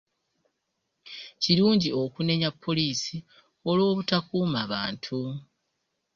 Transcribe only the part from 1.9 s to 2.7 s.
okunenya